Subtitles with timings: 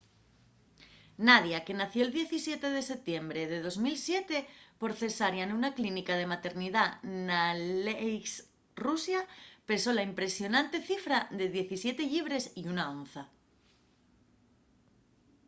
[1.27, 4.39] nadia que nació'l 17 de setiembre de 2007
[4.83, 6.85] por cesárea nuna clínica de maternidá
[7.27, 8.35] n'aleisk
[8.85, 9.21] rusia
[9.69, 13.23] pesó la impresionante cifra de 17 llibres y 1 onza